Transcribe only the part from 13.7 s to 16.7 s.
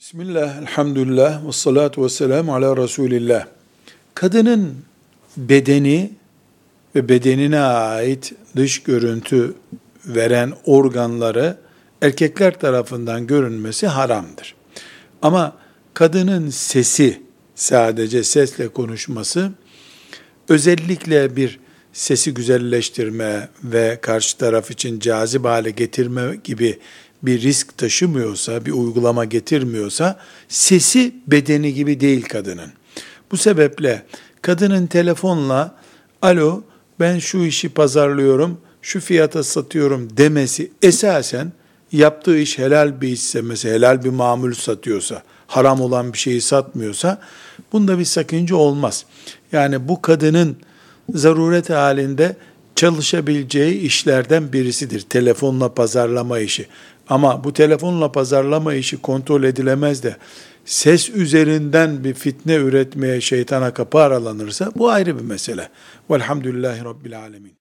haramdır. Ama kadının